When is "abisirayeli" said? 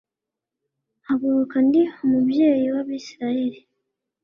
2.81-3.59